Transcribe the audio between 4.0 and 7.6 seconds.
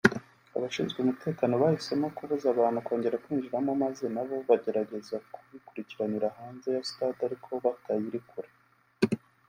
nabo bagerageza kubikurikiranira hanze ya Stade ariko